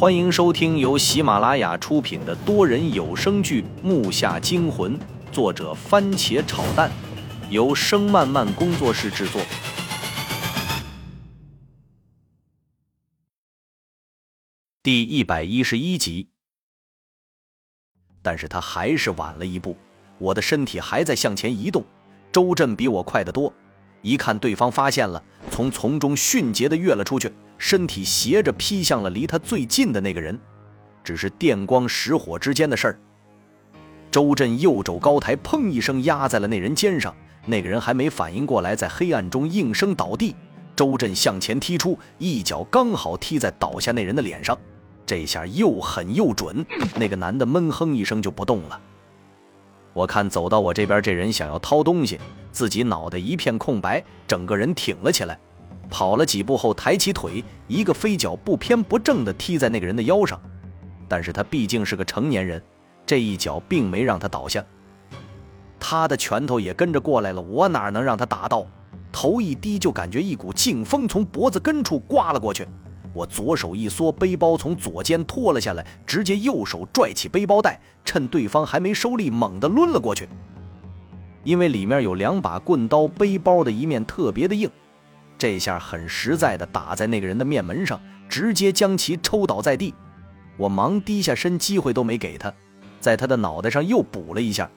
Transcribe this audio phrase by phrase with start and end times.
[0.00, 4.98] 欢迎收听由喜马拉雅出品的多人有声剧《木下惊魂》，
[5.30, 6.90] 作者番茄炒蛋，
[7.50, 9.42] 由声漫漫工作室制作。
[14.82, 16.30] 第一百一十一集。
[18.22, 19.76] 但是他还是晚了一步，
[20.16, 21.84] 我的身体还在向前移动，
[22.32, 23.52] 周震比我快得多。
[24.00, 27.30] 一看对方发现了，从丛中迅捷的跃了出去。
[27.60, 30.36] 身体斜着劈向了离他最近的那个人，
[31.04, 32.98] 只是电光石火之间的事儿。
[34.10, 37.14] 周震右肘高抬，砰一声压在了那人肩上，
[37.44, 40.34] 那个人还没反应过来，在黑暗中应声倒地。
[40.74, 44.58] 周震向前踢出，一脚刚好踢在倒下那人的脸上，
[45.04, 46.64] 这下又狠又准，
[46.96, 48.80] 那个男的闷哼一声就不动了。
[49.92, 52.18] 我看走到我这边这人想要掏东西，
[52.52, 55.38] 自己脑袋一片空白，整个人挺了起来。
[55.90, 60.40] 跑了几步后，抬起腿，一个飞脚不偏不正地踢在那个人的腰上。
[61.08, 62.62] 但是他毕竟是个成年人，
[63.04, 64.64] 这一脚并没让他倒下。
[65.80, 68.64] 他的拳头也跟着过来了，我哪能让他打到？
[69.10, 72.64] 头一低，就感觉一股劲风从脖子根处刮了过去。
[73.12, 80.28] 我左手一缩，背包从左肩脱了下来，直接右手拽起背包带，趁对方还没收力，猛地抡了过去。
[81.42, 84.70] 因为里面有两把棍刀，背包的一面特别的硬。
[85.40, 89.94] 这下很实在的打在那个人的面门上，直接将其抽倒在地。
[90.58, 92.52] 我忙低下身，机会都没给他，
[93.00, 94.70] 在他的脑袋上又补了一下。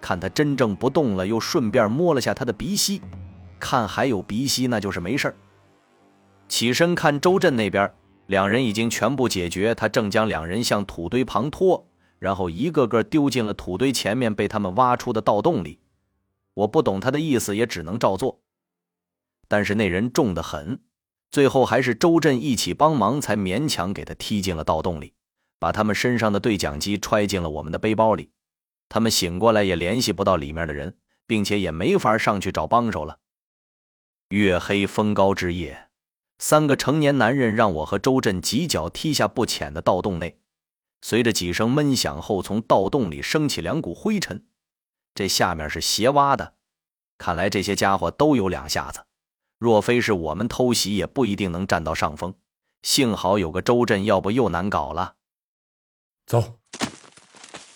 [0.00, 3.00] 看他真正不动了，又顺便摸了下他的鼻息，
[3.60, 5.32] 看还有鼻息，那就是没事
[6.48, 7.88] 起身看周震那边，
[8.26, 9.72] 两人已经全部解决。
[9.72, 11.86] 他正将两人向土堆旁拖，
[12.18, 15.78] 然后一个个丢进了土堆前面被他们挖出的盗洞里。
[16.54, 18.40] 我不懂他的意思，也只能照做。
[19.48, 20.82] 但是那人重得很，
[21.30, 25.14] 最后还是周震一起帮忙，才勉强给他踢进了盗洞里，
[25.58, 28.30] 把他们身上的对讲机揣进了我们的背包里。
[28.88, 33.18] 他们醒过来也联系不到里面的人，并且也没法上去找帮手了。
[34.28, 35.88] 月黑风高之夜，
[36.38, 40.40] 三个成年男人让我和周震几脚踢下不浅的盗洞内，
[41.00, 44.46] 随着几声闷响后，从盗洞里升起两股灰尘。
[45.14, 46.54] 这下面是斜挖的，
[47.16, 49.04] 看来这些家伙都有两下子。
[49.58, 52.34] 若非是我们偷袭，也不一定能占到上风。
[52.82, 55.14] 幸好有个周震，要不又难搞了。
[56.26, 56.58] 走。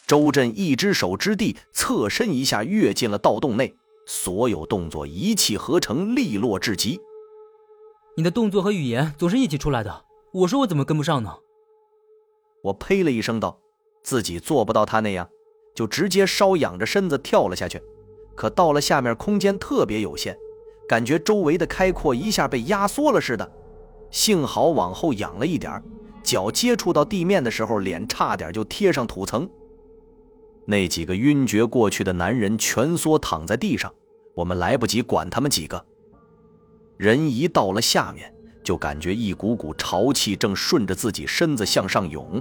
[0.07, 3.75] 周震一只手支地，侧身一下跃进了盗洞内，
[4.07, 7.01] 所有动作一气呵成，利落至极。
[8.17, 11.35] 你的动作和语言总是一起出来的，我说我怎么跟不上呢？
[12.63, 13.59] 我呸了一声道
[14.05, 15.29] ：“自己做不到他那样，
[15.75, 17.83] 就直接稍仰着身子跳了下去。
[18.37, 20.37] 可到了下面，空间特别有限。”
[20.93, 23.51] 感觉周围的开阔一下被压缩了似的，
[24.11, 25.83] 幸好往后仰了一点
[26.23, 29.49] 脚接触到地面的时候，脸差点就贴上土层。
[30.67, 33.91] 那几个晕厥过去的男人蜷缩躺在地上，
[34.35, 35.83] 我们来不及管他们几个。
[36.99, 38.31] 人一到了下面，
[38.63, 42.39] 就感觉一股股潮气正顺着自己身子向上涌。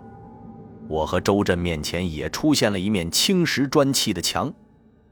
[0.90, 4.54] 我和周震面前也出现了一面青石砖砌的墙，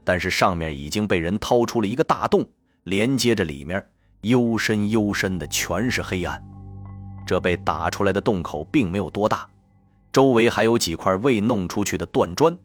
[0.04, 2.46] 但是上面已经被人掏出了一个大洞。
[2.84, 3.84] 连接着里面，
[4.22, 6.42] 幽深幽深的，全是黑暗。
[7.26, 9.46] 这被打出来的洞口并没有多大，
[10.12, 12.56] 周围还有几块未弄出去的断砖。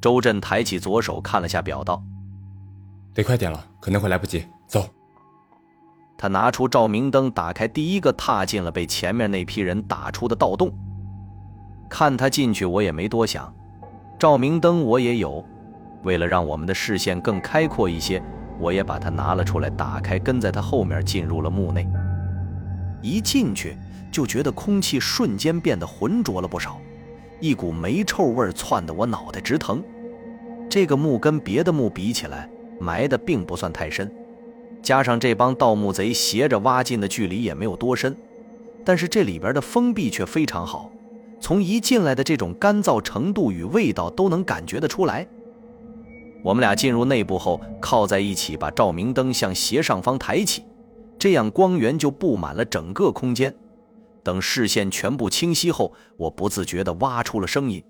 [0.00, 2.02] 周震抬起左手看了下表，道
[3.14, 4.86] ：“得快点了，可能会来不及。”走。
[6.18, 10.72] 他拿出照明灯，打开第一个，踏进了被前面那批人打出的盗洞。
[11.88, 13.54] 看他进去，我也没多想。
[14.18, 15.44] 照明灯我也有，
[16.02, 18.22] 为了让我们的视线更开阔一些。
[18.58, 21.86] 我也把它拿了出来，打开，跟在他后面进入了墓内。
[23.02, 23.76] 一进去
[24.10, 26.80] 就觉得空气瞬间变得浑浊了不少，
[27.38, 29.82] 一股霉臭味窜得我脑袋直疼。
[30.68, 32.48] 这个墓跟别的墓比起来，
[32.80, 34.10] 埋的并不算太深，
[34.82, 38.16] 加上这帮盗墓贼斜着挖进的距离也没有多深，
[38.84, 40.90] 但是这里边的封闭却非常好，
[41.38, 45.26] 从一进来的这种干燥程度与味道都能感觉得出来。
[46.42, 50.64] 我们俩进入内部后，靠在一起，把照明灯向斜上方抬起，
[51.18, 53.54] 这样光源就布满了整个空间。
[54.22, 57.82] 等视线全部清晰后，我不自觉地挖出了声音，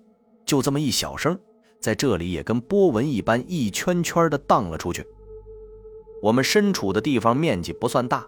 [0.44, 1.38] 就这么一小声，
[1.80, 5.06] 在这里也跟波纹一般，一圈圈地荡了出去。
[6.22, 8.26] 我们身处的地方面积不算大，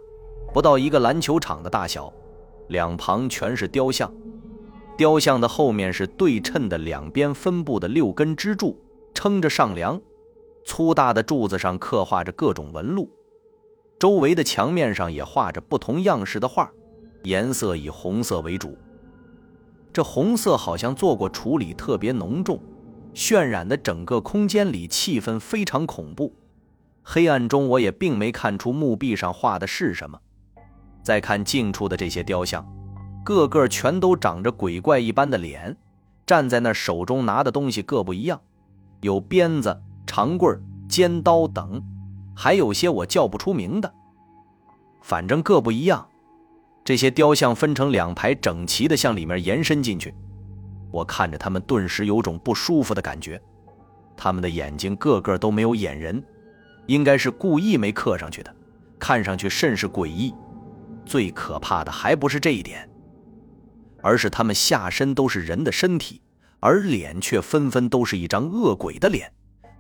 [0.53, 2.12] 不到一个篮球场的大小，
[2.69, 4.12] 两旁全是雕像，
[4.97, 8.79] 雕像的后面是对称的，两边分布的六根支柱
[9.19, 10.00] 撑着上梁。
[10.65, 13.11] 粗大的柱子上刻画着各种纹路，
[13.99, 16.70] 周围的墙面上也画着不同样式的画，
[17.25, 18.79] 颜色以红色为主。
[19.93, 22.61] 这红色好像做过处理，特别浓重，
[23.12, 26.32] 渲染的整个空间里气氛非常恐怖。
[27.03, 30.20] 黑暗中，我也并没看出墓壁上画的是什么。
[31.03, 32.65] 再看近处的这些雕像，
[33.25, 35.76] 个个全都长着鬼怪一般的脸，
[36.25, 38.41] 站在那手中拿的东西各不一样，
[39.00, 41.83] 有鞭子、长棍、尖刀等，
[42.35, 43.93] 还有些我叫不出名的，
[45.03, 46.09] 反正各不一样。
[46.85, 50.15] 这些雕像分成两排，整齐的向里面延伸进去。
[50.91, 53.41] 我看着他们，顿时有种不舒服的感觉。
[54.17, 56.25] 他们的眼睛个个都没有眼仁，
[56.87, 58.56] 应该是故意没刻上去的，
[58.99, 60.35] 看上去甚是诡异。
[61.05, 62.89] 最可怕的还不是这一点，
[64.03, 66.23] 而是他们下身都是人的身体，
[66.60, 69.32] 而脸却纷纷都是一张恶鬼的脸。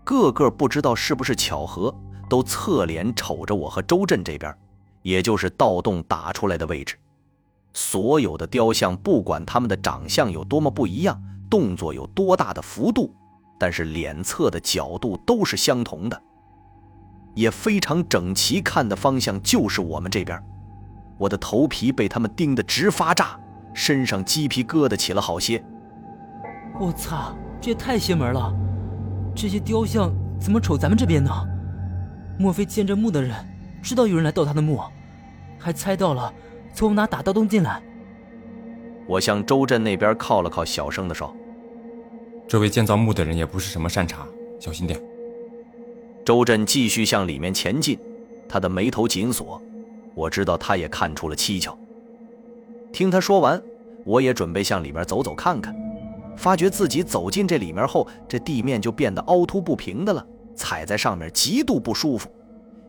[0.04, 1.94] 个个不知道是不是巧合，
[2.28, 4.54] 都侧脸瞅着我和周震这边。
[5.02, 6.96] 也就是盗洞打出来的位置，
[7.72, 13.14] 所有的雕像，不管他们的长相有多么不一样，动作有多大的幅度，
[13.58, 16.22] 但是脸侧的角度都是相同的，
[17.34, 20.42] 也非常整齐，看的方向就是我们这边。
[21.16, 23.38] 我的头皮被他们盯得直发炸，
[23.72, 25.64] 身上鸡皮疙瘩起了好些。
[26.80, 28.54] 我操，这也太邪门了！
[29.34, 31.30] 这些雕像怎么瞅咱们这边呢？
[32.38, 33.34] 莫非建这墓的人
[33.82, 34.80] 知道有人来盗他的墓？
[35.58, 36.32] 还猜到了
[36.72, 37.82] 从哪打盗洞进来。
[39.08, 41.34] 我向周震那边靠了靠，小声的说
[42.46, 44.24] ：“这位建造墓的人也不是什么善茬，
[44.60, 45.00] 小心点。”
[46.24, 47.98] 周震继续向里面前进，
[48.48, 49.60] 他的眉头紧锁。
[50.14, 51.76] 我知道他也看出了蹊跷。
[52.92, 53.60] 听他说完，
[54.04, 55.74] 我也准备向里面走走看看。
[56.38, 60.24] 发觉自己走进这里面后，这地面就变得凹凸不平的了，
[60.54, 62.32] 踩在上面极度不舒服。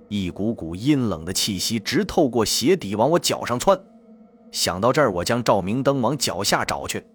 [0.07, 3.79] 一股股阴冷的气息直透过鞋底往我脚上窜，
[4.51, 7.05] 想到这儿，我将照明灯往脚下找去。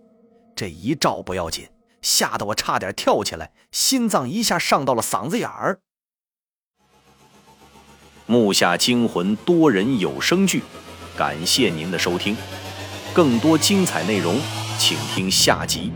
[0.56, 1.68] 这一照不要紧，
[2.02, 5.78] 吓得我差点跳起来，心脏一下上到了嗓子眼儿。
[8.26, 10.62] 木下惊魂多人有声剧，
[11.16, 12.36] 感谢您的收听，
[13.12, 14.36] 更多精彩内容，
[14.78, 15.92] 请听下集。